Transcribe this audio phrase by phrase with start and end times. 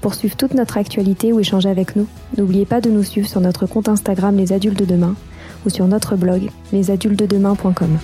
[0.00, 2.06] Pour suivre toute notre actualité ou échanger avec nous,
[2.38, 5.14] n'oubliez pas de nous suivre sur notre compte Instagram Les Adultes de Demain
[5.66, 7.98] ou sur notre blog lesadultesdedemain.com.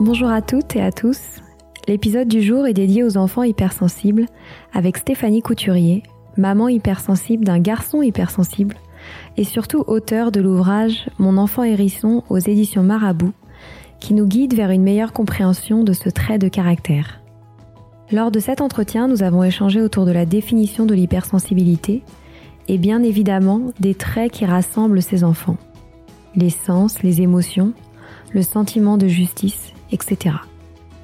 [0.00, 1.18] Bonjour à toutes et à tous.
[1.86, 4.26] L'épisode du jour est dédié aux enfants hypersensibles
[4.72, 6.02] avec Stéphanie Couturier,
[6.38, 8.76] maman hypersensible d'un garçon hypersensible
[9.36, 13.32] et surtout auteur de l'ouvrage Mon enfant hérisson aux éditions Marabout,
[14.00, 17.20] qui nous guide vers une meilleure compréhension de ce trait de caractère.
[18.10, 22.02] Lors de cet entretien, nous avons échangé autour de la définition de l'hypersensibilité
[22.68, 25.56] et bien évidemment des traits qui rassemblent ces enfants.
[26.36, 27.72] Les sens, les émotions,
[28.32, 30.36] le sentiment de justice, etc.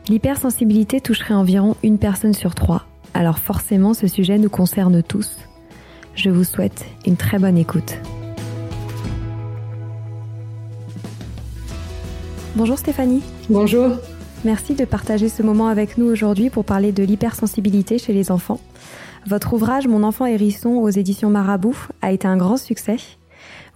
[0.08, 5.47] L'hypersensibilité toucherait environ une personne sur trois, alors forcément ce sujet nous concerne tous.
[6.18, 7.96] Je vous souhaite une très bonne écoute.
[12.56, 13.22] Bonjour Stéphanie.
[13.48, 13.92] Bonjour.
[14.44, 18.58] Merci de partager ce moment avec nous aujourd'hui pour parler de l'hypersensibilité chez les enfants.
[19.28, 22.96] Votre ouvrage Mon enfant hérisson aux éditions Marabout a été un grand succès.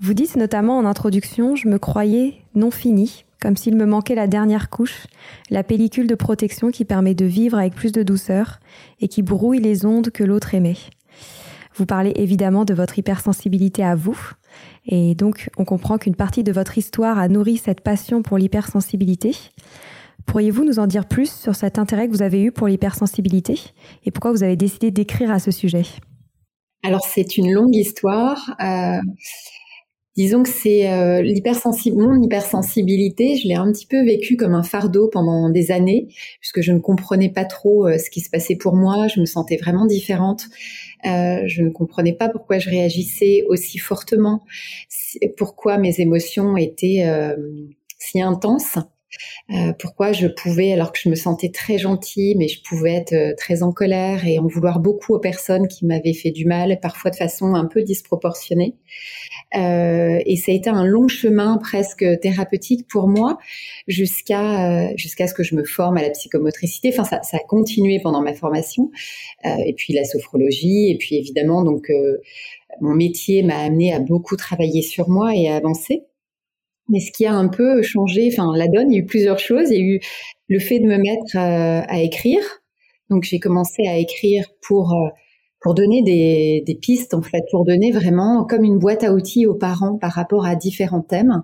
[0.00, 4.26] Vous dites notamment en introduction Je me croyais non fini, comme s'il me manquait la
[4.26, 5.06] dernière couche,
[5.48, 8.58] la pellicule de protection qui permet de vivre avec plus de douceur
[9.00, 10.78] et qui brouille les ondes que l'autre aimait.
[11.75, 14.19] Vous parlez évidemment de votre hypersensibilité à vous.
[14.87, 19.34] Et donc, on comprend qu'une partie de votre histoire a nourri cette passion pour l'hypersensibilité.
[20.27, 23.59] Pourriez-vous nous en dire plus sur cet intérêt que vous avez eu pour l'hypersensibilité
[24.05, 25.84] et pourquoi vous avez décidé d'écrire à ce sujet?
[26.84, 28.56] Alors, c'est une longue histoire.
[28.61, 29.00] Euh,
[30.16, 31.22] disons que c'est euh,
[31.94, 36.09] mon hypersensibilité, je l'ai un petit peu vécu comme un fardeau pendant des années,
[36.41, 39.27] puisque je ne comprenais pas trop euh, ce qui se passait pour moi, je me
[39.27, 40.47] sentais vraiment différente.
[41.04, 44.44] Euh, je ne comprenais pas pourquoi je réagissais aussi fortement,
[45.36, 47.36] pourquoi mes émotions étaient euh,
[47.98, 48.78] si intenses.
[49.50, 53.12] Euh, pourquoi je pouvais, alors que je me sentais très gentille, mais je pouvais être
[53.12, 56.79] euh, très en colère et en vouloir beaucoup aux personnes qui m'avaient fait du mal,
[56.81, 58.76] parfois de façon un peu disproportionnée.
[59.56, 63.38] Euh, et ça a été un long chemin presque thérapeutique pour moi
[63.87, 66.91] jusqu'à euh, jusqu'à ce que je me forme à la psychomotricité.
[66.93, 68.91] Enfin, ça, ça a continué pendant ma formation.
[69.44, 71.91] et puis la sophrologie, et puis évidemment donc
[72.81, 76.05] mon métier m'a amené à beaucoup travailler sur moi et à avancer.
[76.93, 79.39] Mais ce qui a un peu changé, enfin la donne, il y a eu plusieurs
[79.39, 79.71] choses.
[79.71, 80.00] Il y a eu
[80.49, 82.43] le fait de me mettre euh, à écrire.
[83.11, 85.09] Donc j'ai commencé à écrire pour euh,
[85.62, 89.55] pour donner des, pistes en fait, pour donner vraiment comme une boîte à outils aux
[89.55, 91.43] parents par rapport à différents thèmes.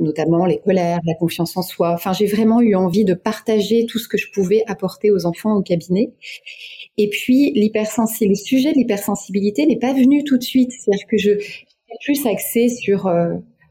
[0.00, 1.92] notamment les colères, la confiance en soi.
[1.94, 5.56] Enfin, j'ai vraiment eu envie de partager tout ce que je pouvais apporter aux enfants
[5.56, 6.12] au cabinet.
[6.96, 10.70] Et puis l'hypersensibilité, le sujet de l'hypersensibilité n'est pas venu tout de suite.
[10.70, 11.30] C'est-à-dire que je
[12.04, 13.08] plus axée sur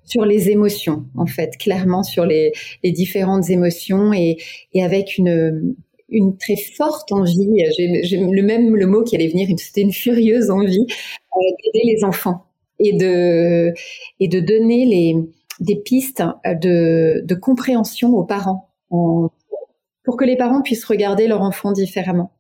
[0.06, 2.52] sur les émotions, en fait, clairement sur les,
[2.84, 4.38] les différentes émotions et,
[4.74, 5.76] et avec une
[6.10, 7.50] une très forte envie.
[7.78, 9.48] J'ai le même le mot qui allait venir.
[9.58, 12.46] C'était une furieuse envie d'aider les enfants
[12.80, 13.74] et de
[14.20, 15.16] et de donner les
[15.60, 21.72] des pistes de, de compréhension aux parents pour que les parents puissent regarder leur enfant
[21.72, 22.32] différemment.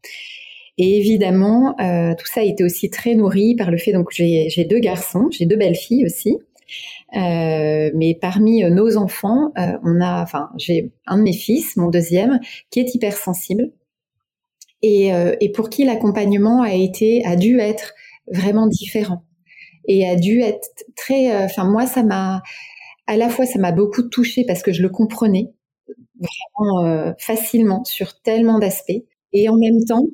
[0.77, 4.67] Et évidemment, euh, tout ça a été aussi très nourri par le fait donc j'ai
[4.69, 6.37] deux garçons, j'ai deux belles filles aussi.
[7.15, 11.77] Euh, mais parmi euh, nos enfants, euh, on a, enfin, j'ai un de mes fils,
[11.77, 12.39] mon deuxième,
[12.71, 13.71] qui est hypersensible.
[14.81, 15.09] Et,
[15.41, 17.95] et pour qui l'accompagnement a été, a dû être
[18.31, 19.23] vraiment différent.
[19.87, 22.43] Et a dû être très, enfin moi ça m'a,
[23.07, 25.53] à la fois ça m'a beaucoup touchée parce que je le comprenais
[26.19, 29.01] vraiment facilement sur tellement d'aspects.
[29.33, 30.05] Et en même temps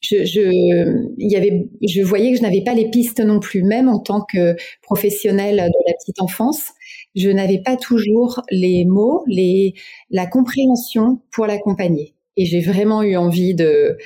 [0.00, 3.88] je, je, y avait, je voyais que je n'avais pas les pistes non plus, même
[3.88, 6.70] en tant que professionnelle de la petite enfance,
[7.14, 9.74] je n'avais pas toujours les mots, les,
[10.10, 12.14] la compréhension pour l'accompagner.
[12.36, 13.98] Et j'ai vraiment eu envie de,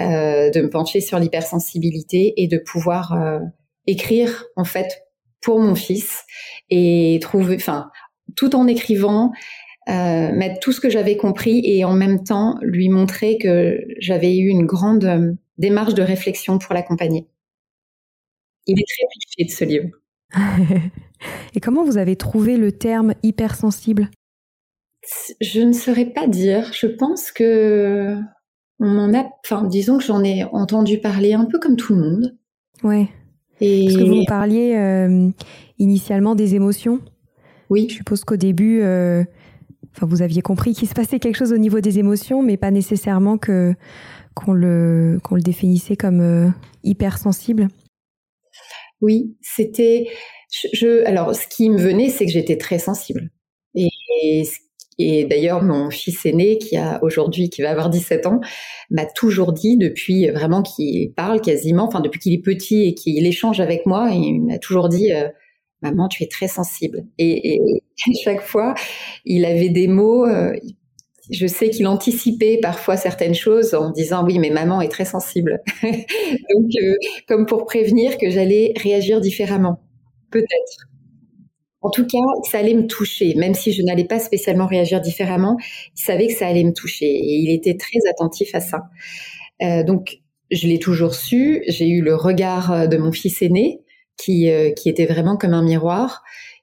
[0.00, 3.40] euh, de me pencher sur l'hypersensibilité et de pouvoir euh,
[3.86, 5.02] écrire en fait
[5.42, 6.24] pour mon fils
[6.70, 7.90] et trouver, enfin,
[8.36, 9.32] tout en écrivant,
[9.88, 14.36] euh, mettre tout ce que j'avais compris et en même temps lui montrer que j'avais
[14.36, 17.26] eu une grande euh, démarche de réflexion pour l'accompagner.
[18.66, 19.90] Il est très riche de ce livre.
[21.54, 24.10] et comment vous avez trouvé le terme hypersensible?
[25.40, 26.72] Je ne saurais pas dire.
[26.72, 28.16] Je pense que
[28.80, 32.00] on en a, enfin, disons que j'en ai entendu parler un peu comme tout le
[32.00, 32.36] monde.
[32.82, 33.08] Ouais.
[33.60, 33.84] Et...
[33.84, 35.30] Parce que vous parliez euh,
[35.78, 37.00] initialement des émotions.
[37.70, 37.86] Oui.
[37.88, 39.24] Je suppose qu'au début, euh,
[39.94, 42.70] enfin, vous aviez compris qu'il se passait quelque chose au niveau des émotions, mais pas
[42.70, 46.48] nécessairement qu'on le qu'on le définissait comme euh,
[46.82, 47.68] hypersensible.
[49.00, 50.08] Oui, c'était
[50.72, 53.30] je, alors ce qui me venait, c'est que j'étais très sensible.
[53.74, 53.88] Et,
[54.98, 58.40] et, d'ailleurs, mon fils aîné, qui a aujourd'hui, qui va avoir 17 ans,
[58.90, 63.26] m'a toujours dit depuis vraiment qu'il parle quasiment, enfin depuis qu'il est petit et qu'il
[63.26, 65.28] échange avec moi, il m'a toujours dit euh,
[65.84, 67.04] maman, tu es très sensible.
[67.18, 67.60] Et, et,
[68.24, 68.74] chaque fois,
[69.24, 70.26] il avait des mots.
[70.26, 70.52] Euh,
[71.30, 75.62] je sais qu'il anticipait parfois certaines choses en disant oui, mais maman est très sensible.
[75.82, 76.94] Donc, euh,
[77.28, 79.80] comme pour prévenir que j'allais réagir différemment,
[80.30, 80.88] peut-être.
[81.80, 82.18] En tout cas,
[82.50, 85.56] ça allait me toucher, même si je n'allais pas spécialement réagir différemment.
[85.96, 88.84] Il savait que ça allait me toucher et il était très attentif à ça.
[89.62, 90.18] Euh, donc,
[90.50, 91.62] je l'ai toujours su.
[91.68, 93.83] J'ai eu le regard de mon fils aîné
[94.16, 96.22] qui, euh, qui était vraiment comme un miroir.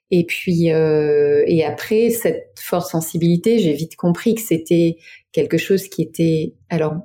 [0.10, 4.98] Et puis, euh, et après cette forte sensibilité, j'ai vite compris que c'était
[5.32, 6.96] quelque chose qui était, alors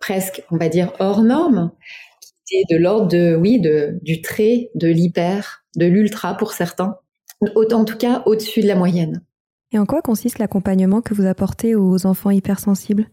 [0.00, 1.70] presque, on va dire hors norme,
[2.20, 6.96] qui était de l'ordre de, oui, de du trait, de l'hyper, de l'ultra pour certains,
[7.40, 9.24] en tout cas au-dessus de la moyenne.
[9.70, 13.08] Et en quoi consiste l'accompagnement que vous apportez aux enfants hypersensibles?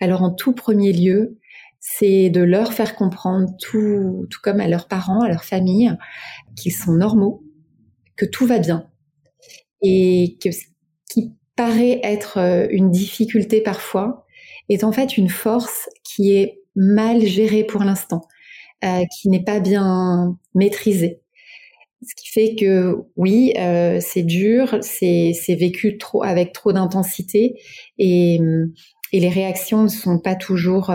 [0.00, 1.38] Alors en tout premier lieu,
[1.88, 5.96] c'est de leur faire comprendre tout, tout comme à leurs parents, à leur famille,
[6.56, 7.44] qu'ils sont normaux,
[8.16, 8.88] que tout va bien
[9.82, 10.62] et que ce
[11.08, 14.26] qui paraît être euh, une difficulté parfois
[14.68, 18.22] est en fait une force qui est mal gérée pour l'instant,
[18.84, 21.20] euh, qui n'est pas bien maîtrisée.
[22.02, 27.54] Ce qui fait que oui, euh, c'est dur, c'est vécu trop avec trop d'intensité
[27.98, 28.40] et,
[29.12, 30.90] et les réactions ne sont pas toujours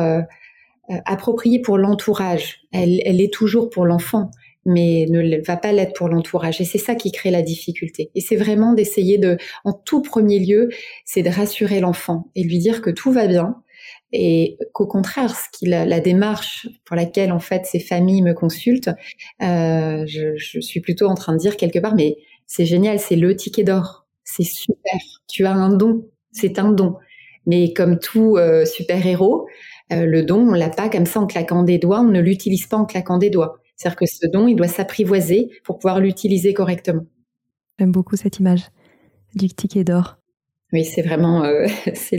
[1.05, 2.61] appropriée pour l'entourage.
[2.71, 4.31] Elle, est toujours pour l'enfant,
[4.65, 6.61] mais ne va pas l'être pour l'entourage.
[6.61, 8.11] Et c'est ça qui crée la difficulté.
[8.15, 10.69] Et c'est vraiment d'essayer de, en tout premier lieu,
[11.05, 13.55] c'est de rassurer l'enfant et lui dire que tout va bien
[14.13, 18.89] et qu'au contraire, ce qu'il la démarche pour laquelle en fait ces familles me consultent,
[19.41, 23.35] euh, je, suis plutôt en train de dire quelque part, mais c'est génial, c'est le
[23.35, 26.97] ticket d'or, c'est super, tu as un don, c'est un don.
[27.45, 29.47] Mais comme tout euh, super héros,
[29.91, 32.67] euh, le don, on l'a pas comme ça en claquant des doigts, on ne l'utilise
[32.67, 33.59] pas en claquant des doigts.
[33.75, 37.03] C'est-à-dire que ce don, il doit s'apprivoiser pour pouvoir l'utiliser correctement.
[37.79, 38.63] J'aime beaucoup cette image
[39.35, 40.17] du ticket d'or.
[40.73, 42.17] Oui, c'est vraiment euh, c'est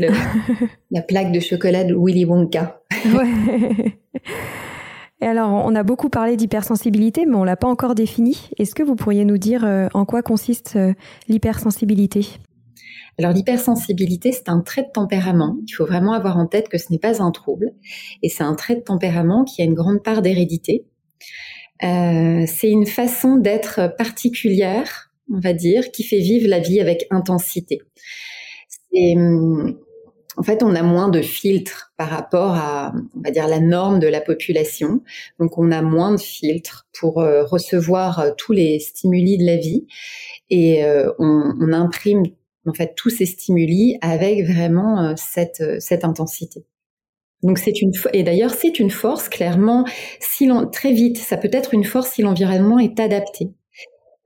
[0.91, 2.83] la plaque de chocolat de Willy Wonka.
[3.07, 3.99] ouais.
[5.21, 8.51] Et alors, on a beaucoup parlé d'hypersensibilité, mais on l'a pas encore défini.
[8.59, 10.77] Est-ce que vous pourriez nous dire euh, en quoi consiste
[11.29, 12.27] l'hypersensibilité?
[13.19, 15.57] Alors l'hypersensibilité, c'est un trait de tempérament.
[15.67, 17.73] Il faut vraiment avoir en tête que ce n'est pas un trouble.
[18.23, 20.87] Et c'est un trait de tempérament qui a une grande part d'hérédité.
[21.85, 27.07] Euh, c'est une façon d'être particulière on va dire, qui fait vivre la vie avec
[27.11, 27.81] intensité.
[28.93, 29.79] Et, hum,
[30.37, 34.01] en fait, on a moins de filtres par rapport à, on va dire, la norme
[34.01, 35.03] de la population.
[35.39, 39.57] Donc, on a moins de filtres pour euh, recevoir euh, tous les stimuli de la
[39.57, 39.87] vie
[40.49, 42.23] et euh, on, on, imprime
[42.67, 46.65] en fait tous ces stimuli avec vraiment cette cette intensité.
[47.43, 49.85] Donc c'est une et d'ailleurs c'est une force clairement
[50.21, 53.51] si très vite ça peut être une force si l'environnement est adapté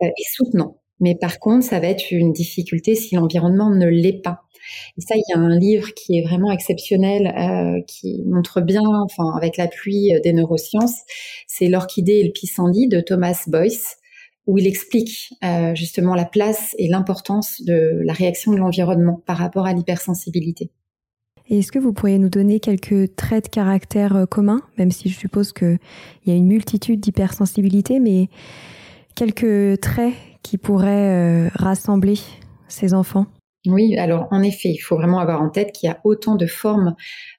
[0.01, 0.79] et soutenant.
[1.01, 4.47] Mais par contre ça va être une difficulté si l'environnement ne l'est pas.
[4.97, 8.83] Et ça, il y a un livre qui est vraiment exceptionnel, euh, qui montre bien,
[9.05, 11.01] enfin, avec l'appui euh, des neurosciences,
[11.47, 13.97] c'est L'orchidée et le pissenlit de Thomas Boyce,
[14.47, 19.39] où il explique euh, justement la place et l'importance de la réaction de l'environnement par
[19.39, 20.71] rapport à l'hypersensibilité.
[21.49, 25.53] Est-ce que vous pourriez nous donner quelques traits de caractère communs, même si je suppose
[25.53, 25.79] qu'il
[26.27, 28.29] y a une multitude d'hypersensibilités, mais
[29.15, 32.19] quelques traits qui pourraient rassembler
[32.67, 33.27] ces enfants?
[33.67, 36.47] Oui, alors en effet, il faut vraiment avoir en tête qu'il y a autant de
[36.47, 36.95] formes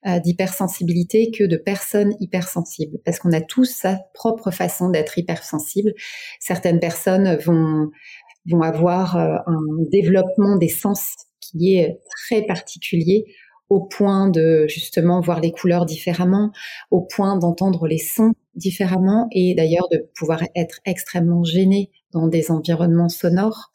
[0.06, 5.94] euh, d'hypersensibilité que de personnes hypersensibles, parce qu'on a tous sa propre façon d'être hypersensible.
[6.40, 13.26] Certaines personnes vont avoir euh, un développement des sens qui est très particulier
[13.70, 16.52] au point de justement voir les couleurs différemment,
[16.90, 22.50] au point d'entendre les sons différemment et d'ailleurs de pouvoir être extrêmement gêné dans des
[22.50, 23.72] environnements sonores.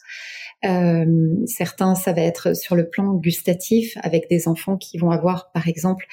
[0.64, 1.07] Euh,
[1.47, 5.69] certains, ça va être sur le plan gustatif, avec des enfants qui vont avoir, par
[5.69, 6.07] exemple,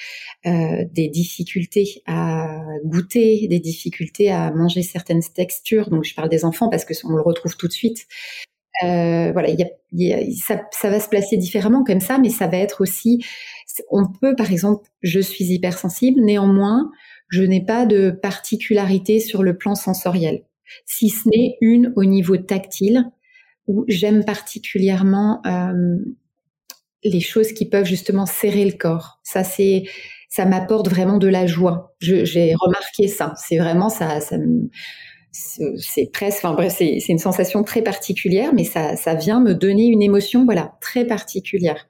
[0.46, 2.48] euh, des difficultés à
[2.84, 5.88] goûter, des difficultés à manger certaines textures.
[5.90, 8.06] Donc, je parle des enfants parce que on le retrouve tout de suite.
[8.82, 9.48] Euh, voilà,
[10.36, 13.22] ça, ça, va se placer différemment comme ça, mais ça va être aussi,
[13.90, 16.90] on peut, par exemple, je suis hypersensible, néanmoins,
[17.28, 20.44] je n'ai pas de particularité sur le plan sensoriel,
[20.86, 23.10] si ce n'est une au niveau tactile
[23.70, 25.96] où j'aime particulièrement euh,
[27.04, 29.20] les choses qui peuvent justement serrer le corps.
[29.22, 29.84] Ça, c'est,
[30.28, 31.94] ça m'apporte vraiment de la joie.
[32.00, 33.32] j'ai remarqué ça.
[33.36, 34.18] C'est vraiment ça.
[35.30, 39.86] c'est presque, enfin bref, c'est une sensation très particulière, mais ça, ça vient me donner
[39.86, 41.86] une émotion, voilà, très particulière.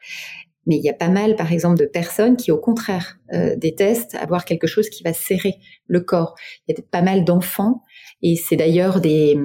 [0.66, 4.14] Mais il y a pas mal, par exemple, de personnes qui, au contraire, euh, détestent
[4.16, 5.54] avoir quelque chose qui va serrer
[5.87, 6.34] le corps.
[6.68, 7.82] Il y a pas mal d'enfants,
[8.22, 9.38] et c'est d'ailleurs des,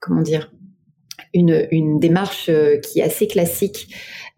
[0.00, 0.52] comment dire,
[1.34, 3.88] une, une démarche euh, qui est assez classique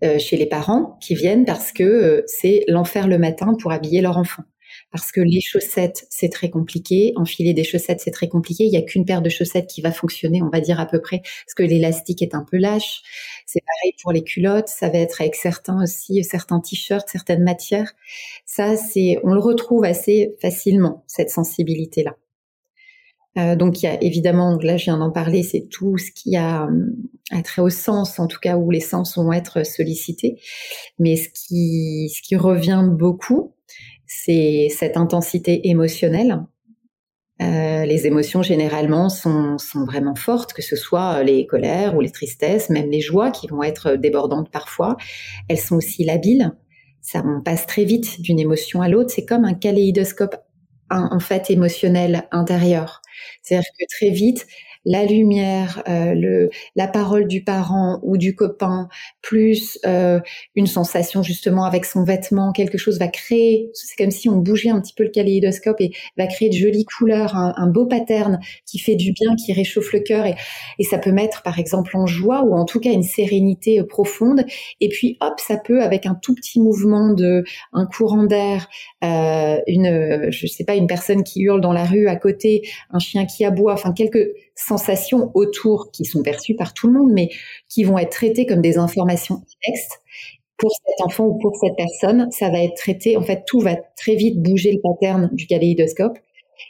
[0.05, 4.01] euh, chez les parents qui viennent parce que euh, c'est l'enfer le matin pour habiller
[4.01, 4.43] leur enfant.
[4.91, 7.13] Parce que les chaussettes, c'est très compliqué.
[7.17, 8.65] Enfiler des chaussettes, c'est très compliqué.
[8.65, 11.01] Il n'y a qu'une paire de chaussettes qui va fonctionner, on va dire à peu
[11.01, 13.03] près, parce que l'élastique est un peu lâche.
[13.47, 14.69] C'est pareil pour les culottes.
[14.69, 17.93] Ça va être avec certains aussi, certains t-shirts, certaines matières.
[18.45, 22.17] Ça, c'est, on le retrouve assez facilement, cette sensibilité-là.
[23.39, 26.37] Euh, donc il y a évidemment, là je viens d'en parler, c'est tout ce qui
[26.37, 26.69] a,
[27.31, 30.41] a trait au sens, en tout cas où les sens vont être sollicités.
[30.99, 33.55] Mais ce qui, ce qui revient beaucoup,
[34.07, 36.43] c'est cette intensité émotionnelle.
[37.41, 42.11] Euh, les émotions généralement sont, sont vraiment fortes, que ce soit les colères ou les
[42.11, 44.97] tristesses, même les joies qui vont être débordantes parfois.
[45.49, 46.53] Elles sont aussi labiles.
[47.01, 49.11] Ça on passe très vite d'une émotion à l'autre.
[49.11, 50.37] C'est comme un kaléidoscope
[50.91, 53.02] en fait émotionnel intérieur.
[53.43, 54.47] C'est-à-dire que très vite,
[54.85, 58.89] la lumière, euh, le, la parole du parent ou du copain,
[59.21, 60.21] plus euh,
[60.55, 64.71] une sensation justement avec son vêtement, quelque chose va créer, c'est comme si on bougeait
[64.71, 68.79] un petit peu le kaléidoscope et va créer de jolies couleurs, un, beau pattern qui
[68.79, 70.35] fait du bien, qui réchauffe le cœur et,
[70.79, 73.85] et, ça peut mettre par exemple en joie ou en tout cas une sérénité euh,
[73.85, 74.45] profonde.
[74.81, 78.69] Et puis hop, ça peut avec un tout petit mouvement de un courant d'air,
[79.05, 82.99] euh, une, je sais pas, une personne qui hurle dans la rue à côté, un
[82.99, 87.31] chien qui aboie, enfin quelques sensations autour qui sont perçues par tout le monde, mais
[87.69, 90.01] qui vont être traitées comme des informations textes.
[90.57, 93.17] Pour cet enfant ou pour cette personne, ça va être traité.
[93.17, 96.19] En fait, tout va très vite bouger le pattern du kaléidoscope.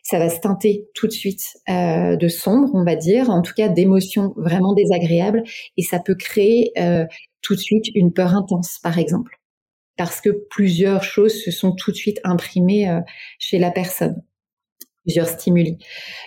[0.03, 3.53] Ça va se teinter tout de suite euh, de sombre, on va dire, en tout
[3.55, 5.43] cas d'émotions vraiment désagréables,
[5.77, 7.05] et ça peut créer euh,
[7.43, 9.39] tout de suite une peur intense, par exemple,
[9.99, 13.01] parce que plusieurs choses se sont tout de suite imprimées euh,
[13.39, 14.23] chez la personne
[15.05, 15.79] plusieurs stimuli.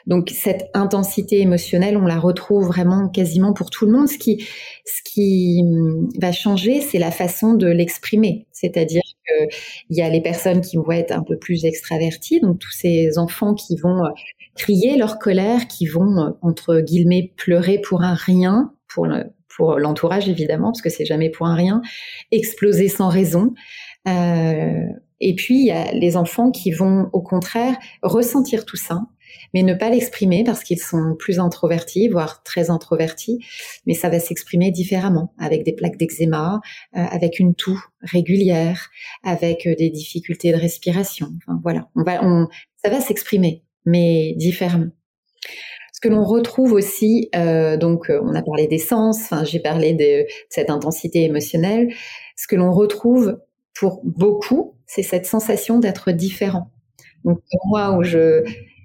[0.05, 4.08] Donc cette intensité émotionnelle, on la retrouve vraiment quasiment pour tout le monde.
[4.08, 4.46] Ce qui,
[4.86, 8.48] ce qui hum, va changer, c'est la façon de l'exprimer.
[8.51, 12.72] C'est-à-dire qu'il y a les personnes qui vont être un peu plus extraverties, donc tous
[12.72, 14.10] ces enfants qui vont euh,
[14.55, 19.24] crier leur colère, qui vont euh, entre guillemets pleurer pour un rien, pour le,
[19.55, 21.82] pour l'entourage évidemment, parce que c'est jamais pour un rien,
[22.32, 23.53] exploser sans raison.
[24.08, 24.84] Euh,
[25.20, 29.02] et puis, il y a les enfants qui vont, au contraire, ressentir tout ça,
[29.54, 33.40] mais ne pas l'exprimer parce qu'ils sont plus introvertis, voire très introvertis,
[33.86, 36.60] mais ça va s'exprimer différemment, avec des plaques d'eczéma,
[36.96, 38.90] euh, avec une toux régulière,
[39.24, 41.30] avec euh, des difficultés de respiration.
[41.64, 41.90] Voilà,
[42.84, 44.92] ça va s'exprimer, mais différemment.
[45.94, 50.26] Ce que l'on retrouve aussi, euh, donc on a parlé des sens, j'ai parlé de
[50.50, 51.94] cette intensité émotionnelle.
[52.36, 53.40] Ce que l'on retrouve
[53.75, 56.72] pour beaucoup, c'est cette sensation d'être différent.
[57.24, 58.44] Donc pour moi, où je,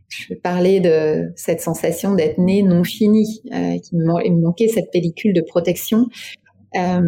[0.09, 5.33] je parlais de cette sensation d'être né non fini, euh, qui me, manquait cette pellicule
[5.33, 6.09] de protection.
[6.77, 7.01] Euh,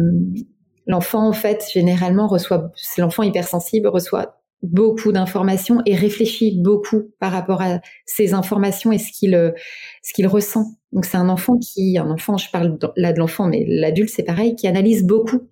[0.87, 7.61] l'enfant, en fait, généralement reçoit, l'enfant hypersensible reçoit beaucoup d'informations et réfléchit beaucoup par rapport
[7.61, 9.53] à ces informations et ce qu'il
[10.01, 10.63] ce qu'il ressent.
[10.93, 14.23] Donc c'est un enfant qui, un enfant, je parle là de l'enfant, mais l'adulte c'est
[14.23, 15.49] pareil, qui analyse beaucoup.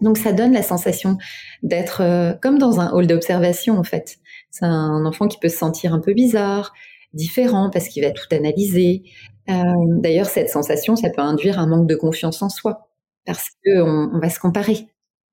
[0.00, 1.18] Donc ça donne la sensation
[1.62, 4.18] d'être euh, comme dans un hall d'observation en fait.
[4.50, 6.72] C'est un enfant qui peut se sentir un peu bizarre,
[7.12, 9.02] différent parce qu'il va tout analyser.
[9.48, 9.54] Euh,
[9.98, 12.88] D'ailleurs, cette sensation, ça peut induire un manque de confiance en soi
[13.26, 14.88] parce que on, va se comparer.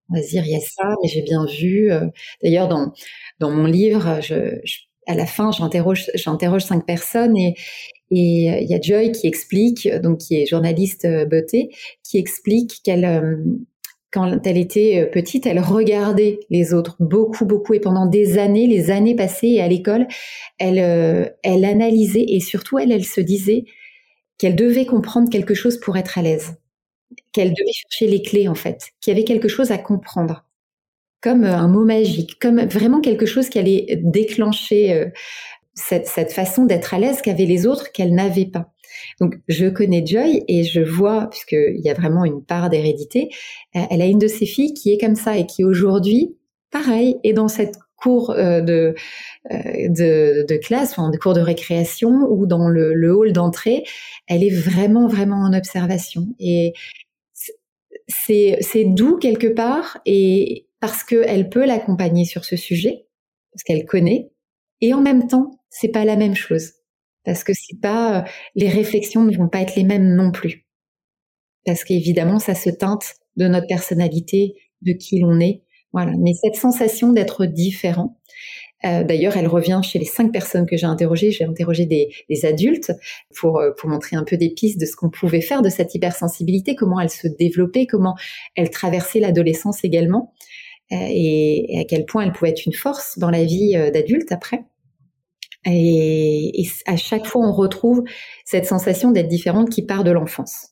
[0.10, 1.92] On va se dire il y a ça, mais j'ai bien vu.
[1.92, 2.08] Euh.
[2.44, 2.94] D'ailleurs, dans
[3.40, 4.20] dans mon livre,
[5.08, 7.56] à la fin, j'interroge cinq personnes et
[8.10, 11.70] et il y a Joy qui explique, donc qui est journaliste beauté,
[12.04, 13.04] qui explique qu'elle
[14.12, 18.68] quand elle était euh, petite, elle regardait les autres beaucoup, beaucoup, et pendant des années,
[18.68, 20.08] les années passées à l'école,
[20.60, 23.66] elle, euh, elle analysait et surtout, elle, elle se disait
[24.38, 26.56] qu'elle devait comprendre quelque chose pour être à l'aise,
[27.34, 30.46] qu'elle devait chercher les clés en fait, qu'il y avait quelque chose à comprendre,
[31.22, 35.12] comme euh, un mot magique, comme vraiment quelque chose qui allait déclencher
[35.74, 38.74] cette façon d'être à l'aise qu'avaient les autres qu'elle n'avait pas.
[39.20, 43.30] Donc, je connais Joy et je vois, puisqu'il y a vraiment une part d'hérédité,
[43.76, 46.38] euh, elle a une de ses filles qui est comme ça et qui aujourd'hui,
[46.72, 48.96] pareil, est dans cette cour euh, de,
[49.52, 53.84] euh, de, classe, enfin, de cours de récréation ou dans le, le hall d'entrée,
[54.28, 56.28] elle est vraiment, vraiment en observation.
[56.40, 56.74] Et
[58.08, 63.08] c'est, c'est doux quelque part et parce qu'elle peut l'accompagner sur ce sujet,
[63.52, 64.30] parce qu'elle connaît,
[64.82, 66.74] et en même temps, c'est pas la même chose
[67.28, 68.22] parce que c'est pas euh,
[68.56, 70.66] les réflexions ne vont pas être les mêmes non plus.
[71.66, 75.64] Parce qu'évidemment, ça se teinte de notre personnalité, de qui l'on est.
[75.92, 76.14] Voilà.
[76.18, 78.18] Mais cette sensation d'être différent,
[78.86, 81.32] euh, D'ailleurs, elle revient chez les cinq personnes que j'ai interrogées.
[81.32, 82.92] J'ai interrogé des, adultes
[83.36, 85.96] pour, euh, pour montrer un peu des pistes de ce qu'on pouvait faire de cette
[85.96, 88.16] hypersensibilité, comment elle se développait, comment
[88.56, 90.32] elle traversait l'adolescence également,
[90.92, 94.64] et, à quel point elle pouvait être une force dans la vie d'adulte après.
[95.70, 98.04] Et, à chaque fois, on retrouve
[98.46, 100.70] cette sensation d'être différente qui part de l'enfance.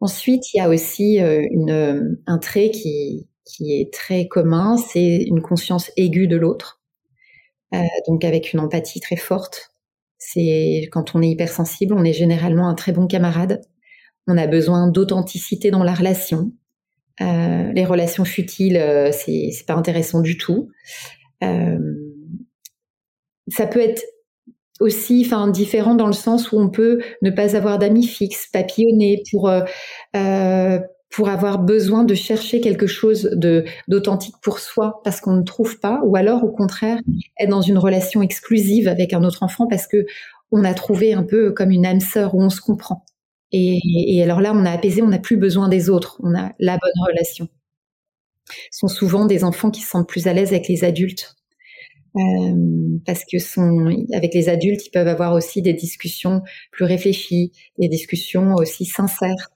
[0.00, 5.16] Ensuite, il y a aussi euh, une, un trait qui, qui est très commun, c'est
[5.16, 6.80] une conscience aiguë de l'autre,
[7.74, 9.70] euh, donc avec une empathie très forte.
[10.18, 13.62] C'est quand on est hypersensible, on est généralement un très bon camarade.
[14.26, 16.52] On a besoin d'authenticité dans la relation.
[17.20, 20.68] Euh, les relations futiles, euh, c'est pas intéressant du tout.
[21.42, 21.78] Euh,
[23.48, 24.02] ça peut être
[24.80, 29.22] aussi enfin différent dans le sens où on peut ne pas avoir d'amis fixes, papillonner
[29.30, 29.62] pour euh,
[30.16, 30.78] euh,
[31.10, 35.78] pour avoir besoin de chercher quelque chose de d'authentique pour soi parce qu'on ne trouve
[35.80, 36.98] pas ou alors au contraire
[37.38, 40.04] être dans une relation exclusive avec un autre enfant parce que
[40.52, 43.04] on a trouvé un peu comme une âme sœur où on se comprend.
[43.52, 46.52] Et, et alors là, on a apaisé, on n'a plus besoin des autres, on a
[46.58, 47.48] la bonne relation.
[48.70, 51.35] Ce sont souvent des enfants qui se sentent plus à l'aise avec les adultes
[52.16, 57.52] euh, parce que sont, avec les adultes, ils peuvent avoir aussi des discussions plus réfléchies,
[57.78, 59.50] des discussions aussi sincères.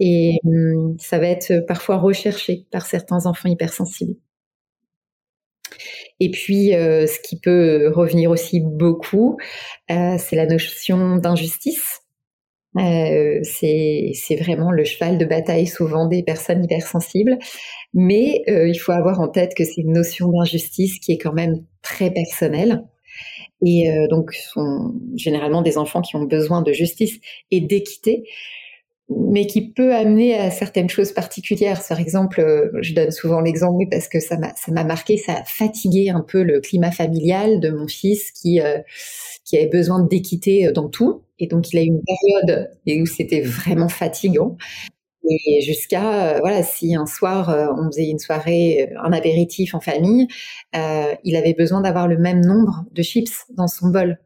[0.00, 4.16] Et hum, ça va être parfois recherché par certains enfants hypersensibles.
[6.20, 9.36] Et puis, euh, ce qui peut revenir aussi beaucoup,
[9.90, 12.00] euh, c'est la notion d'injustice.
[12.78, 17.38] Euh, c'est vraiment le cheval de bataille souvent des personnes hypersensibles.
[17.94, 21.32] Mais euh, il faut avoir en tête que c'est une notion d'injustice qui est quand
[21.32, 22.82] même très personnelle.
[23.64, 27.18] Et euh, donc, sont généralement des enfants qui ont besoin de justice
[27.50, 28.24] et d'équité,
[29.08, 31.80] mais qui peut amener à certaines choses particulières.
[31.88, 36.10] Par exemple, euh, je donne souvent l'exemple parce que ça m'a marqué, ça a fatigué
[36.10, 38.78] un peu le climat familial de mon fils qui euh,
[39.44, 43.42] qui avait besoin d'équité dans tout, et donc il a eu une période où c'était
[43.42, 44.56] vraiment fatigant.
[45.28, 49.74] Et jusqu'à, euh, voilà, si un soir euh, on faisait une soirée, euh, un apéritif
[49.74, 50.28] en famille,
[51.24, 54.18] il avait besoin d'avoir le même nombre de chips dans son bol.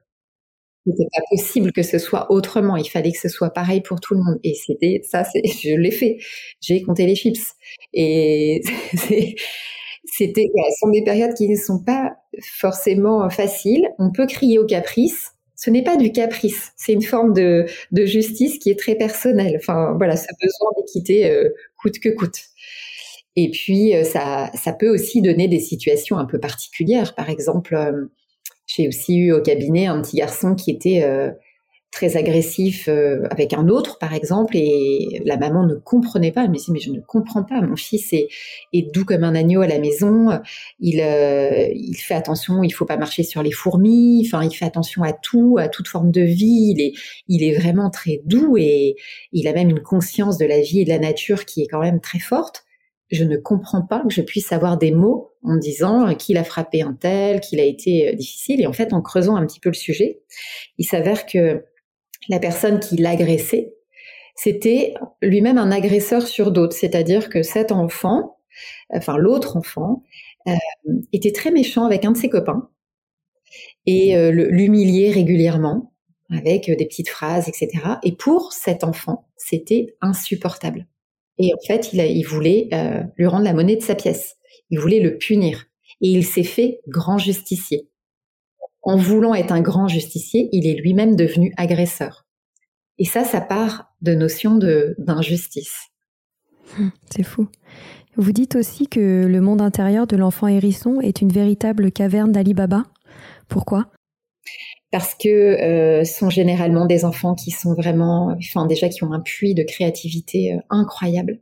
[0.86, 2.76] C'était pas possible que ce soit autrement.
[2.76, 4.40] Il fallait que ce soit pareil pour tout le monde.
[4.44, 6.18] Et c'était ça, c'est, je l'ai fait.
[6.60, 7.54] J'ai compté les chips.
[7.92, 8.60] Et
[10.04, 12.16] c'était, ce sont des périodes qui ne sont pas
[12.58, 13.88] forcément faciles.
[13.98, 18.58] On peut crier au caprice, ce n'est pas du caprice, c'est une forme de, justice
[18.58, 19.56] qui est très personnelle.
[19.56, 22.38] Enfin, voilà, ce besoin d'équité euh, coûte que coûte.
[23.36, 27.14] Et puis, euh, ça, ça peut aussi donner des situations un peu particulières.
[27.14, 28.06] Par exemple, euh,
[28.66, 31.04] j'ai aussi eu au cabinet un petit garçon qui était
[31.90, 36.44] très agressif euh, avec un autre, par exemple, et la maman ne comprenait pas.
[36.44, 37.60] Elle me dit, mais je ne comprends pas.
[37.60, 38.28] Mon fils est,
[38.92, 40.40] doux comme un agneau à la maison.
[40.78, 44.22] Il, euh, il fait attention, il faut pas marcher sur les fourmis.
[44.26, 46.74] Enfin, il fait attention à tout, à toute forme de vie.
[46.76, 46.92] Il est,
[47.28, 48.94] il est vraiment très doux et
[49.32, 51.80] il a même une conscience de la vie et de la nature qui est quand
[51.80, 52.64] même très forte.
[53.10, 56.82] Je ne comprends pas que je puisse avoir des mots en disant qu'il a frappé
[56.82, 58.60] un tel, qu'il a été difficile.
[58.60, 60.20] Et en fait, en creusant un petit peu le sujet,
[60.78, 61.64] il s'avère que
[62.28, 63.74] la personne qui l'agressait,
[64.34, 66.76] c'était lui-même un agresseur sur d'autres.
[66.76, 68.38] C'est-à-dire que cet enfant,
[68.90, 70.02] enfin l'autre enfant,
[70.48, 70.52] euh,
[71.12, 72.70] était très méchant avec un de ses copains
[73.86, 75.92] et euh, l'humiliait régulièrement
[76.30, 77.70] avec des petites phrases, etc.
[78.04, 80.86] Et pour cet enfant, c'était insupportable.
[81.38, 84.36] Et en fait, il, voulait euh, lui rendre la monnaie de sa pièce.
[84.70, 85.66] Il voulait le punir.
[86.00, 87.89] Et il s'est fait grand justicier
[88.90, 92.26] en voulant être un grand justicier, il est lui-même devenu agresseur.
[92.98, 94.58] Et ça, ça part de notions
[94.98, 95.90] d'injustice.
[97.08, 97.46] C'est fou.
[98.16, 102.52] Vous dites aussi que le monde intérieur de l'enfant hérisson est une véritable caverne d'Ali
[102.52, 102.82] Baba.
[103.46, 103.86] Pourquoi?
[104.90, 109.20] Parce que euh, sont généralement des enfants qui sont vraiment, enfin déjà qui ont un
[109.20, 111.38] puits de créativité euh, incroyable.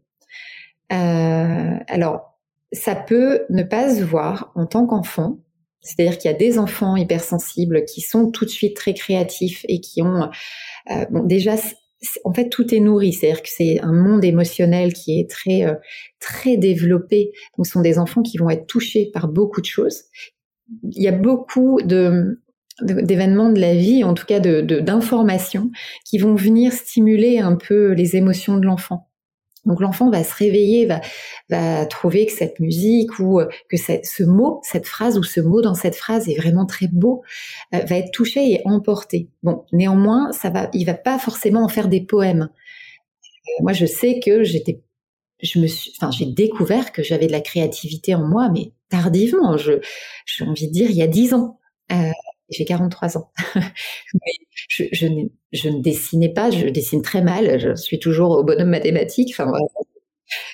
[0.93, 2.39] Euh, alors,
[2.73, 5.39] ça peut ne pas se voir en tant qu'enfant,
[5.81, 9.81] c'est-à-dire qu'il y a des enfants hypersensibles qui sont tout de suite très créatifs et
[9.81, 10.29] qui ont,
[10.91, 11.57] euh, bon, déjà,
[12.25, 13.13] en fait, tout est nourri.
[13.13, 15.75] C'est-à-dire que c'est un monde émotionnel qui est très, euh,
[16.21, 17.33] très développé.
[17.57, 20.03] Donc, ce sont des enfants qui vont être touchés par beaucoup de choses.
[20.83, 22.41] Il y a beaucoup de,
[22.83, 25.71] d'événements de la vie, en tout cas d'informations,
[26.05, 29.08] qui vont venir stimuler un peu les émotions de l'enfant.
[29.65, 31.01] Donc l'enfant va se réveiller, va,
[31.51, 35.61] va trouver que cette musique ou euh, que ce mot, cette phrase ou ce mot
[35.61, 37.23] dans cette phrase est vraiment très beau,
[37.75, 39.29] euh, va être touché et emporté.
[39.43, 42.49] Bon, néanmoins, ça va, il va pas forcément en faire des poèmes.
[43.23, 44.81] Euh, moi, je sais que j'étais,
[45.43, 49.57] je me suis, enfin, j'ai découvert que j'avais de la créativité en moi, mais tardivement.
[49.57, 49.73] Je,
[50.27, 51.59] j'ai envie de dire, il y a dix ans.
[52.51, 53.31] J'ai 43 ans.
[54.69, 59.31] je, ne dessinais pas, je dessine très mal, je suis toujours au bonhomme mathématique.
[59.33, 59.53] Enfin,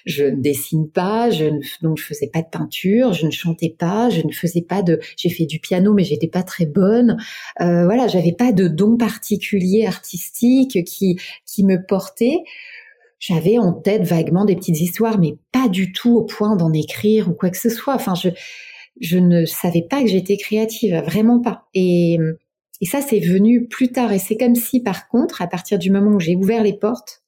[0.05, 3.75] je ne dessine pas, je ne, donc je faisais pas de peinture, je ne chantais
[3.77, 7.17] pas, je ne faisais pas de, j'ai fait du piano mais j'étais pas très bonne.
[7.61, 12.39] Euh, voilà, j'avais pas de don particulier artistique qui qui me portait.
[13.19, 17.29] J'avais en tête vaguement des petites histoires, mais pas du tout au point d'en écrire
[17.31, 17.95] ou quoi que ce soit.
[17.95, 18.29] Enfin, je
[19.01, 21.69] je ne savais pas que j'étais créative, vraiment pas.
[21.75, 22.19] Et
[22.83, 24.13] ça, c'est venu plus tard.
[24.13, 27.23] Et c'est comme si, par contre, à partir du moment où j'ai ouvert les portes,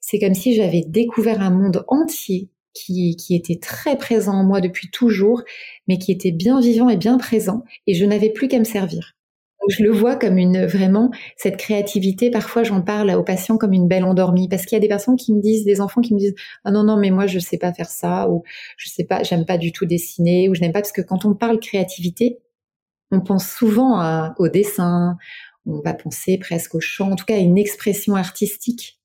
[0.00, 4.60] c'est comme si j'avais découvert un monde entier qui, qui, était très présent en moi
[4.60, 5.42] depuis toujours,
[5.88, 9.15] mais qui était bien vivant et bien présent, et je n'avais plus qu'à me servir.
[9.68, 12.30] Je le vois comme une vraiment cette créativité.
[12.30, 15.16] Parfois, j'en parle aux patients comme une belle endormie, parce qu'il y a des personnes
[15.16, 17.58] qui me disent, des enfants qui me disent, ah non non, mais moi je sais
[17.58, 18.42] pas faire ça, ou
[18.76, 21.24] je sais pas, j'aime pas du tout dessiner, ou je n'aime pas parce que quand
[21.24, 22.38] on parle créativité,
[23.12, 25.16] on pense souvent au dessin,
[25.66, 29.00] on va penser presque au chant, en tout cas à une expression artistique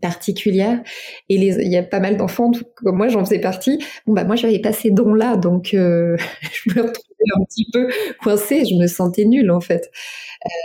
[0.00, 0.82] particulière.
[1.28, 3.78] Et il y a pas mal d'enfants, comme moi j'en faisais partie.
[4.06, 6.16] Bon bah moi j'avais pas ces dons-là, donc euh,
[6.52, 7.88] je me retrouvais un petit peu
[8.22, 8.64] coincée.
[8.64, 9.90] Je me sentais nulle en fait.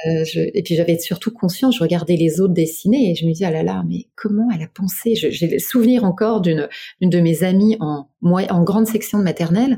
[0.07, 1.77] Euh, et puis j'avais surtout conscience.
[1.77, 4.63] Je regardais les autres dessiner et je me disais ah là là, mais comment elle
[4.63, 5.15] a pensé?
[5.15, 6.67] J'ai le souvenir encore d'une
[6.99, 9.77] d'une de mes amies en en grande section de maternelle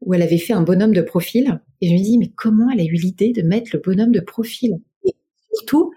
[0.00, 1.60] où elle avait fait un bonhomme de profil.
[1.80, 4.20] Et je me dis, mais comment elle a eu l'idée de mettre le bonhomme de
[4.20, 4.78] profil?
[5.04, 5.14] Et
[5.52, 5.92] surtout,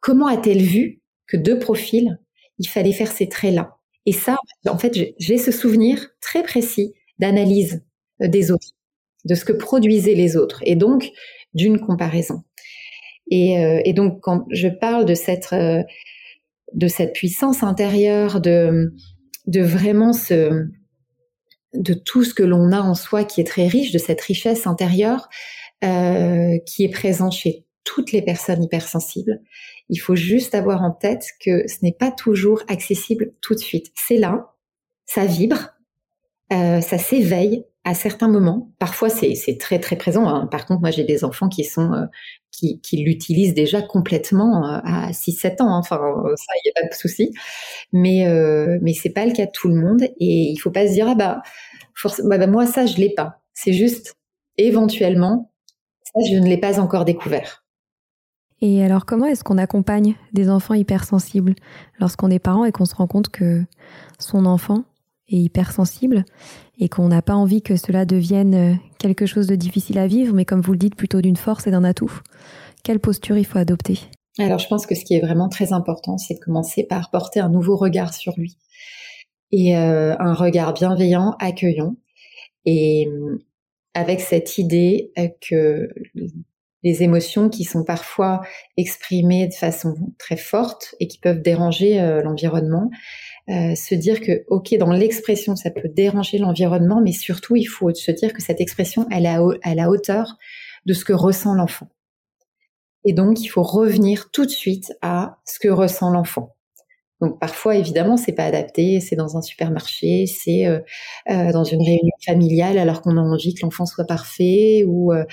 [0.00, 2.18] comment a-t-elle vu que deux profils,
[2.58, 4.36] il fallait faire ces traits-là Et ça,
[4.66, 7.84] en fait, j'ai ce souvenir très précis d'analyse
[8.22, 8.72] euh, des autres,
[9.24, 11.10] de ce que produisaient les autres, et donc
[11.54, 12.42] d'une comparaison.
[13.30, 15.82] Et, euh, donc, quand je parle de cette, euh,
[17.14, 18.90] puissance intérieure, de,
[19.46, 20.12] vraiment
[21.74, 24.66] de tout ce que l'on a en soi qui est très riche, de cette richesse
[24.66, 25.28] intérieure
[25.80, 29.40] qui est présente chez toutes les personnes hypersensibles.
[29.88, 33.86] Il faut juste avoir en tête que ce n'est pas toujours accessible tout de suite.
[33.94, 34.54] C'est là,
[35.06, 35.70] ça vibre,
[36.52, 38.70] euh, ça s'éveille à certains moments.
[38.78, 40.28] Parfois, c'est très très présent.
[40.28, 40.46] Hein.
[40.46, 42.04] Par contre, moi, j'ai des enfants qui sont euh,
[42.50, 45.68] qui, l'utilisent déjà complètement à 6-7 ans.
[45.68, 45.78] Hein.
[45.78, 45.98] Enfin,
[46.36, 47.32] ça, il n'y a pas de souci.
[47.92, 50.02] Mais euh, mais c'est pas le cas de tout le monde.
[50.02, 51.42] Et il faut pas se dire ah bah,
[52.24, 53.40] bah, bah moi ça je l'ai pas.
[53.54, 54.16] C'est juste
[54.56, 55.52] éventuellement
[56.02, 57.64] ça je ne l'ai pas encore découvert.
[58.60, 61.54] Et alors, comment est-ce qu'on accompagne des enfants hypersensibles
[62.00, 63.64] lorsqu'on est parent et qu'on se rend compte que
[64.18, 64.84] son enfant
[65.28, 66.24] est hypersensible
[66.78, 70.34] et qu'on n'a pas envie que cela devienne euh, quelque chose de difficile à vivre,
[70.34, 72.20] mais comme vous le dites, plutôt d'une force et d'un atout?
[72.82, 74.00] Quelle posture il faut adopter?
[74.38, 77.40] Alors, je pense que ce qui est vraiment très important, c'est de commencer par porter
[77.40, 78.56] un nouveau regard sur lui.
[79.50, 81.96] Et euh, un regard bienveillant, accueillant,
[82.64, 83.44] et euh,
[83.94, 85.12] avec cette idée
[85.48, 85.88] que
[86.82, 88.40] les émotions qui sont parfois
[88.76, 92.90] exprimées de façon très forte et qui peuvent déranger euh, l'environnement,
[93.48, 97.92] euh, se dire que ok dans l'expression ça peut déranger l'environnement, mais surtout il faut
[97.92, 100.36] se dire que cette expression elle est à la hauteur
[100.86, 101.88] de ce que ressent l'enfant.
[103.04, 106.57] Et donc il faut revenir tout de suite à ce que ressent l'enfant.
[107.20, 109.00] Donc parfois, évidemment, c'est pas adapté.
[109.00, 110.78] C'est dans un supermarché, c'est euh,
[111.30, 115.24] euh, dans une réunion familiale, alors qu'on a envie que l'enfant soit parfait, ou euh,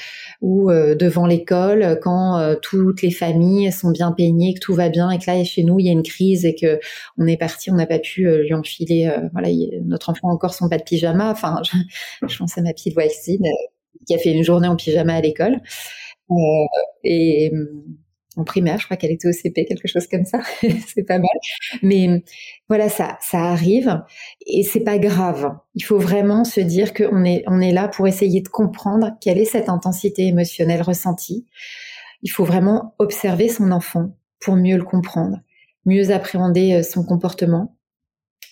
[0.41, 5.19] ou devant l'école quand toutes les familles sont bien peignées, que tout va bien, et
[5.19, 6.80] que là chez nous il y a une crise et que
[7.17, 9.12] on est parti, on n'a pas pu lui enfiler.
[9.34, 9.50] voilà,
[9.86, 11.32] notre enfant encore son pas de pyjama.
[11.32, 11.62] Enfin,
[12.21, 13.45] je, je pense à ma petite voisine
[14.08, 15.60] qui a fait une journée en pyjama à l'école.
[17.04, 17.52] et
[18.36, 20.39] en primaire, je crois qu'elle était au CP, quelque chose comme ça.
[20.62, 21.38] c'est pas mal.
[21.82, 22.24] Mais
[22.67, 24.02] voilà, ça, ça arrive
[24.45, 25.56] et c'est pas grave.
[25.74, 29.38] Il faut vraiment se dire qu'on est, on est là pour essayer de comprendre quelle
[29.38, 31.45] est cette intensité émotionnelle ressentie.
[32.21, 35.39] Il faut vraiment observer son enfant pour mieux le comprendre,
[35.86, 37.78] mieux appréhender euh, son comportement.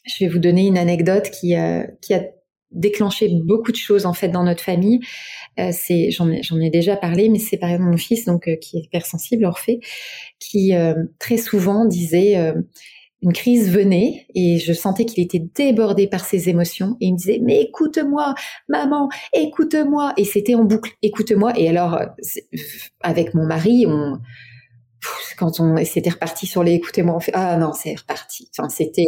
[0.06, 2.24] Je vais vous donner une anecdote qui, euh, qui a
[2.74, 5.00] déclenché beaucoup de choses en fait dans notre famille.
[5.60, 8.48] Euh, c'est j'en ai, j'en ai déjà parlé, mais c'est par exemple mon fils donc
[8.48, 9.80] euh, qui est hypersensible, Orphée,
[10.40, 12.54] qui euh, très souvent disait
[13.22, 17.18] une crise venait et je sentais qu'il était débordé par ses émotions et il me
[17.18, 18.36] disait mais écoute-moi
[18.68, 21.98] maman écoute-moi et c'était en boucle écoute-moi et alors
[23.00, 24.20] avec mon mari on
[25.38, 29.08] quand on c'était reparti sur les écoutez-moi on fait ah non c'est reparti enfin c'était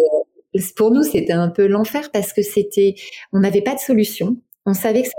[0.76, 2.96] pour nous, c'était un peu l'enfer parce que c'était,
[3.34, 4.38] on n'avait pas de solution.
[4.66, 5.10] On savait que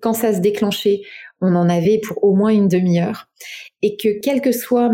[0.00, 1.02] quand ça se déclenchait,
[1.40, 3.28] on en avait pour au moins une demi-heure
[3.82, 4.90] et que quel que soit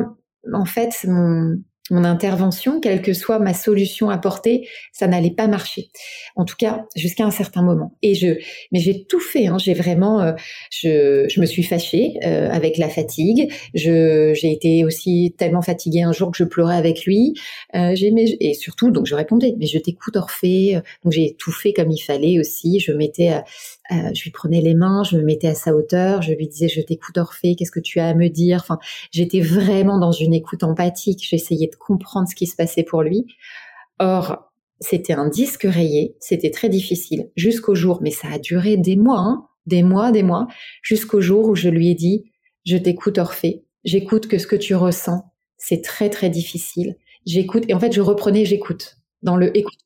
[0.52, 1.56] en fait mon,
[1.90, 5.90] mon intervention, quelle que soit ma solution apportée, ça n'allait pas marcher.
[6.34, 7.92] En tout cas, jusqu'à un certain moment.
[8.02, 8.38] Et je,
[8.72, 9.46] mais j'ai tout fait.
[9.46, 9.58] Hein.
[9.58, 10.32] J'ai vraiment, euh,
[10.70, 13.52] je, je me suis fâchée euh, avec la fatigue.
[13.74, 17.34] Je, j'ai été aussi tellement fatiguée un jour que je pleurais avec lui.
[17.74, 20.80] Euh, j'ai, et surtout, donc je répondais, mais je t'écoute Orphée.
[21.04, 22.80] Donc j'ai tout fait comme il fallait aussi.
[22.80, 23.32] Je mettais
[23.92, 26.68] euh, je lui prenais les mains, je me mettais à sa hauteur, je lui disais
[26.68, 28.58] je t'écoute Orphée, qu'est-ce que tu as à me dire?
[28.60, 28.78] Enfin,
[29.12, 31.26] j'étais vraiment dans une écoute empathique.
[31.28, 33.26] J'essayais de comprendre ce qui se passait pour lui.
[33.98, 38.96] Or, c'était un disque rayé, c'était très difficile jusqu'au jour, mais ça a duré des
[38.96, 40.48] mois, hein, des mois, des mois,
[40.82, 42.30] jusqu'au jour où je lui ai dit
[42.64, 46.96] je t'écoute Orphée, j'écoute que ce que tu ressens, c'est très très difficile.
[47.24, 49.78] J'écoute et en fait je reprenais j'écoute dans le écoute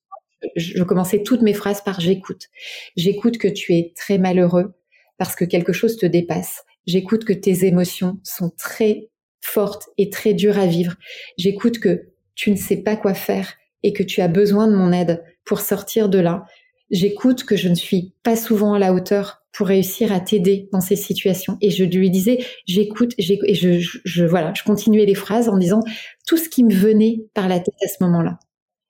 [0.56, 2.48] je commençais toutes mes phrases par j'écoute.
[2.96, 4.74] J'écoute que tu es très malheureux
[5.18, 6.64] parce que quelque chose te dépasse.
[6.86, 10.94] J'écoute que tes émotions sont très fortes et très dures à vivre.
[11.36, 14.92] J'écoute que tu ne sais pas quoi faire et que tu as besoin de mon
[14.92, 16.44] aide pour sortir de là.
[16.90, 20.80] J'écoute que je ne suis pas souvent à la hauteur pour réussir à t'aider dans
[20.80, 21.56] ces situations.
[21.60, 25.80] Et je lui disais, j'écoute, et je, voilà, je continuais les phrases en disant
[26.26, 28.38] tout ce qui me venait par la tête à ce moment-là.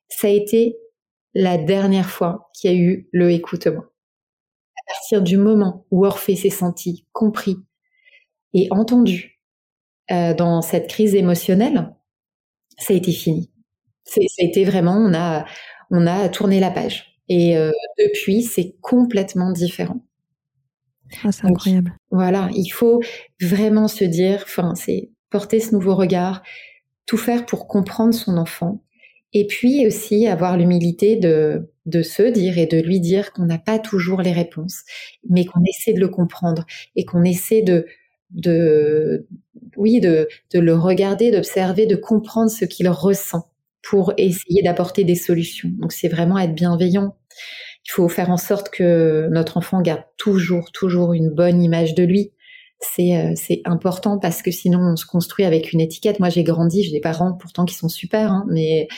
[0.08, 0.76] Ça a été
[1.34, 3.92] la dernière fois qu'il y a eu le écoute-moi.
[4.76, 7.56] À partir du moment où Orphée s'est senti compris
[8.54, 9.40] et entendu
[10.10, 11.94] euh, dans cette crise émotionnelle,
[12.78, 13.50] ça a été fini.
[14.04, 15.44] Ça a été vraiment, on a,
[15.90, 17.20] on a tourné la page.
[17.28, 20.00] Et euh, depuis, c'est complètement différent.
[21.24, 21.94] Ah, c'est incroyable.
[22.10, 23.00] Voilà, il faut
[23.40, 26.42] vraiment se dire, enfin, c'est porter ce nouveau regard,
[27.06, 28.82] tout faire pour comprendre son enfant,
[29.32, 33.58] et puis aussi avoir l'humilité de, de se dire et de lui dire qu'on n'a
[33.58, 34.82] pas toujours les réponses,
[35.28, 36.64] mais qu'on essaie de le comprendre
[36.96, 37.86] et qu'on essaie de,
[38.30, 39.26] de,
[39.76, 43.50] oui, de, de le regarder, d'observer, de comprendre ce qu'il ressent
[43.82, 45.70] pour essayer d'apporter des solutions.
[45.78, 47.16] Donc c'est vraiment être bienveillant.
[47.86, 52.02] Il faut faire en sorte que notre enfant garde toujours, toujours une bonne image de
[52.02, 52.32] lui
[52.80, 56.18] c'est euh, c'est important parce que sinon on se construit avec une étiquette.
[56.18, 58.88] Moi j'ai grandi, j'ai des parents pourtant qui sont super, hein, mais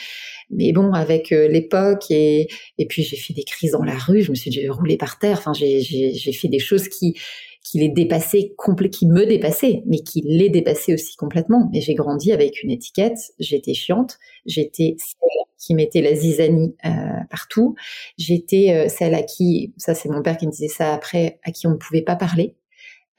[0.51, 4.23] mais bon avec euh, l'époque et et puis j'ai fait des crises dans la rue,
[4.23, 5.39] je me suis roulé par terre.
[5.39, 7.15] Enfin j'ai j'ai fait des choses qui
[7.65, 7.93] qui les
[8.91, 11.71] qui me dépassaient, mais qui les dépassaient aussi complètement.
[11.75, 13.19] Et j'ai grandi avec une étiquette.
[13.39, 16.91] J'étais chiante, j'étais celle qui mettait la zizanie euh,
[17.31, 17.77] partout.
[18.19, 21.67] J'étais celle à qui, ça c'est mon père qui me disait ça après, à qui
[21.67, 22.57] on ne pouvait pas parler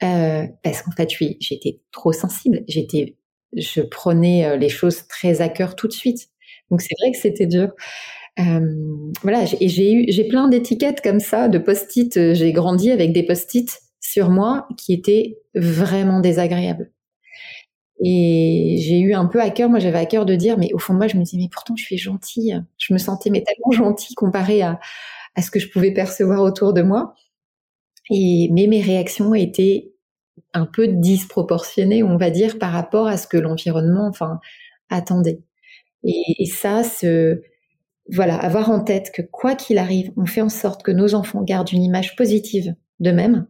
[0.02, 1.08] euh, parce qu'en fait,
[1.40, 2.64] j'étais trop sensible.
[2.68, 3.16] J'étais
[3.56, 6.28] je prenais les choses très à cœur tout de suite.
[6.70, 7.70] Donc c'est vrai que c'était dur.
[9.22, 12.34] voilà, et j'ai eu, j'ai plein d'étiquettes comme ça, de post-it.
[12.34, 16.90] J'ai grandi avec des post-it sur moi qui étaient vraiment désagréables.
[18.02, 20.78] Et j'ai eu un peu à cœur, moi j'avais à cœur de dire, mais au
[20.78, 22.60] fond moi je me disais, mais pourtant je suis gentille.
[22.78, 24.80] Je me sentais mais tellement gentille comparée à,
[25.36, 27.14] à ce que je pouvais percevoir autour de moi.
[28.10, 29.92] Et, mais mes réactions étaient
[30.52, 34.40] un peu disproportionnées, on va dire, par rapport à ce que l'environnement, enfin,
[34.90, 35.40] attendait.
[36.04, 37.42] Et, ça, ce,
[38.10, 41.42] voilà, avoir en tête que quoi qu'il arrive, on fait en sorte que nos enfants
[41.42, 43.46] gardent une image positive d'eux-mêmes.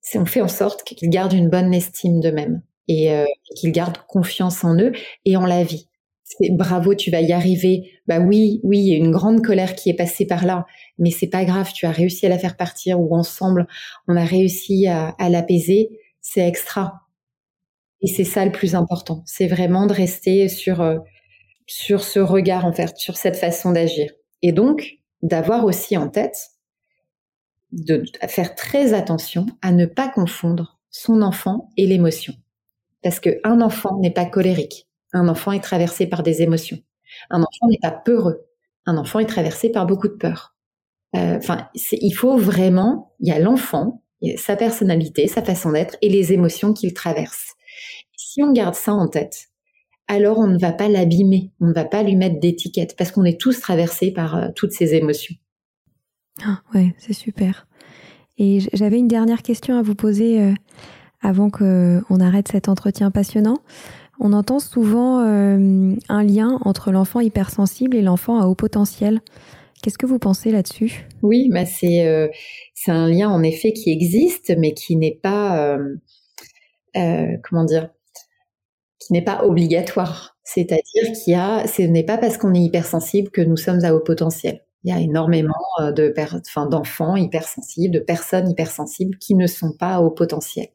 [0.00, 3.24] C'est on fait en sorte qu'ils gardent une bonne estime d'eux-mêmes et euh,
[3.56, 4.92] qu'ils gardent confiance en eux
[5.24, 5.88] et en la vie.
[6.28, 7.88] C'est bravo, tu vas y arriver.
[8.08, 10.66] Bah oui, oui, il y a une grande colère qui est passée par là,
[10.98, 13.68] mais c'est pas grave, tu as réussi à la faire partir ou ensemble,
[14.08, 15.88] on a réussi à, l'apaiser.
[16.20, 17.02] C'est extra.
[18.00, 19.22] Et c'est ça le plus important.
[19.24, 20.98] C'est vraiment de rester sur euh,
[21.68, 24.10] sur ce regard en fait, sur cette façon d'agir.
[24.42, 26.50] Et donc d'avoir aussi en tête
[27.70, 32.34] de faire très attention à ne pas confondre son enfant et l'émotion.
[33.04, 34.85] Parce qu'un enfant n'est pas colérique.
[35.12, 36.78] Un enfant est traversé par des émotions.
[37.30, 38.46] Un enfant n'est pas peureux.
[38.86, 40.54] Un enfant est traversé par beaucoup de peur.
[41.14, 41.38] Euh,
[41.92, 44.02] il faut vraiment, il y a l'enfant,
[44.36, 47.54] sa personnalité, sa façon d'être et les émotions qu'il traverse.
[48.16, 49.48] Si on garde ça en tête,
[50.08, 53.24] alors on ne va pas l'abîmer, on ne va pas lui mettre d'étiquette parce qu'on
[53.24, 55.34] est tous traversés par euh, toutes ces émotions.
[56.44, 57.66] Ah, ouais, c'est super.
[58.38, 60.52] Et j'avais une dernière question à vous poser euh,
[61.22, 63.58] avant qu'on arrête cet entretien passionnant.
[64.18, 69.20] On entend souvent euh, un lien entre l'enfant hypersensible et l'enfant à haut potentiel.
[69.82, 71.06] Qu'est-ce que vous pensez là-dessus?
[71.22, 72.28] Oui, bah c'est euh,
[72.74, 75.78] c'est un lien en effet qui existe, mais qui n'est pas
[76.96, 77.90] euh, comment dire,
[78.98, 80.38] qui n'est pas obligatoire.
[80.44, 83.94] C'est-à-dire qu'il y a, ce n'est pas parce qu'on est hypersensible que nous sommes à
[83.94, 84.62] haut potentiel.
[84.84, 86.14] Il y a énormément de
[86.46, 90.68] enfin, d'enfants hypersensibles, de personnes hypersensibles qui ne sont pas à haut potentiel.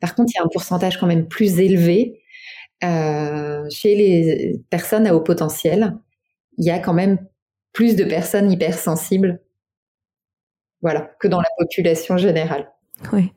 [0.00, 2.22] Par contre, il y a un pourcentage quand même plus élevé
[2.82, 5.96] chez les personnes à haut potentiel.
[6.58, 7.18] Il y a quand même
[7.72, 9.40] plus de personnes hypersensibles,
[10.80, 12.72] voilà, que dans la population générale.
[13.12, 13.32] Oui.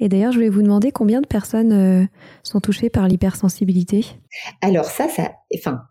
[0.00, 2.06] Et d'ailleurs, je voulais vous demander combien de personnes euh,
[2.42, 4.04] sont touchées par l'hypersensibilité?
[4.60, 5.82] Alors ça, ça, enfin,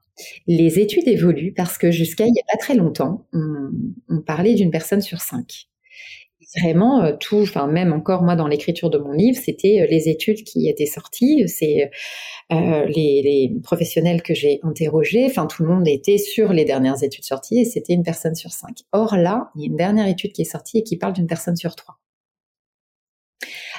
[0.47, 3.71] les études évoluent parce que jusqu'à il n'y a pas très longtemps, on,
[4.09, 5.69] on parlait d'une personne sur cinq
[6.59, 10.09] vraiment euh, tout, enfin même encore moi dans l'écriture de mon livre, c'était euh, les
[10.09, 11.89] études qui étaient sorties, c'est
[12.51, 17.23] euh, les, professionnels que j'ai interrogés, enfin tout le monde était sur les dernières études
[17.23, 18.79] sorties et c'était une personne sur cinq.
[18.91, 21.27] Or là, il y a une dernière étude qui est sortie et qui parle d'une
[21.27, 21.95] personne sur trois.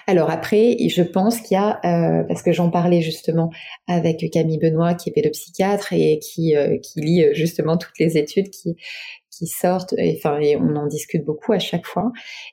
[0.08, 1.80] Alors après, je pense qu'il y a,
[2.28, 3.50] parce que j'en parlais justement
[3.88, 6.54] avec Camille Benoît, qui est pédopsychiatre et qui
[6.94, 8.76] lit justement toutes les études qui,
[9.36, 12.12] qui sortent, et, enfin, et on en discute beaucoup à chaque fois.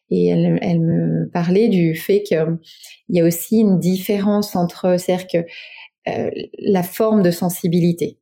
[0.10, 2.58] Et elle, me parlait du fait qu'il
[3.10, 5.38] y a aussi une différence entre, c'est-à-dire que
[6.10, 8.19] euh, la forme de sensibilité.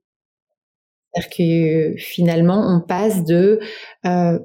[1.13, 1.29] C'est-à-dire
[1.95, 3.59] que finalement, on passe de
[4.05, 4.39] euh,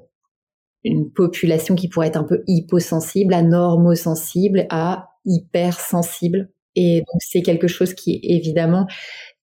[0.85, 6.50] une population qui pourrait être un peu hyposensible à normosensible à hypersensible.
[6.76, 8.87] Et c'est quelque chose qui, évidemment,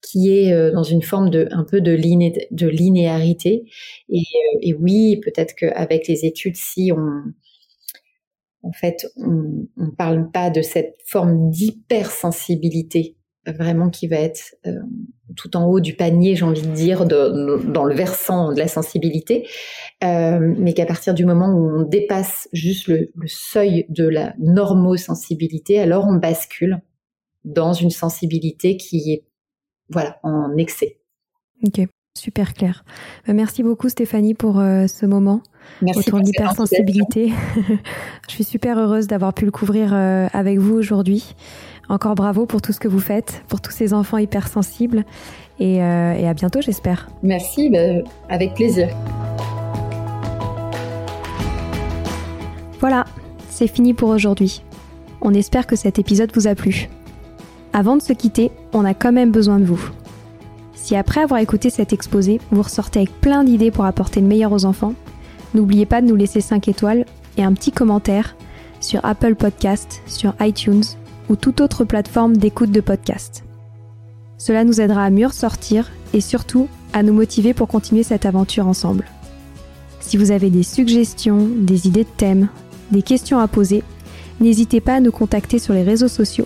[0.04, 3.64] qui est euh, dans une forme de un peu de, liné, de linéarité.
[4.10, 7.24] Et, euh, et oui, peut-être qu'avec les études, si on
[8.66, 14.80] en fait on ne parle pas de cette forme d'hypersensibilité vraiment qui va être euh,
[15.36, 18.68] tout en haut du panier, j'ai envie de dire, de, dans le versant de la
[18.68, 19.48] sensibilité,
[20.04, 24.34] euh, mais qu'à partir du moment où on dépasse juste le, le seuil de la
[24.40, 26.82] normosensibilité, alors on bascule
[27.44, 29.26] dans une sensibilité qui est
[29.90, 30.98] voilà, en excès.
[31.64, 31.82] Ok,
[32.18, 32.84] super clair.
[33.28, 35.42] Bah, merci beaucoup Stéphanie pour euh, ce moment
[35.82, 37.32] Merci autour de l'hypersensibilité.
[38.28, 41.36] Je suis super heureuse d'avoir pu le couvrir euh, avec vous aujourd'hui.
[41.90, 45.04] Encore bravo pour tout ce que vous faites, pour tous ces enfants hypersensibles
[45.60, 47.10] et, euh, et à bientôt j'espère.
[47.22, 48.90] Merci, bah, avec plaisir.
[52.80, 53.06] Voilà,
[53.50, 54.62] c'est fini pour aujourd'hui.
[55.22, 56.90] On espère que cet épisode vous a plu.
[57.76, 59.90] Avant de se quitter, on a quand même besoin de vous.
[60.76, 64.52] Si après avoir écouté cet exposé, vous ressortez avec plein d'idées pour apporter le meilleur
[64.52, 64.94] aux enfants,
[65.56, 67.06] n'oubliez pas de nous laisser 5 étoiles
[67.38, 68.36] et un petit commentaire
[68.80, 70.84] sur Apple Podcast, sur iTunes
[71.30, 73.44] ou toute autre plateforme d'écoute de podcast.
[74.38, 78.68] Cela nous aidera à mieux ressortir et surtout à nous motiver pour continuer cette aventure
[78.68, 79.06] ensemble.
[80.00, 82.50] Si vous avez des suggestions, des idées de thèmes,
[82.92, 83.84] des questions à poser,
[84.42, 86.46] n'hésitez pas à nous contacter sur les réseaux sociaux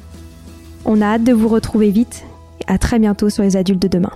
[0.85, 2.23] On a hâte de vous retrouver vite
[2.59, 4.11] et à très bientôt sur les adultes de demain.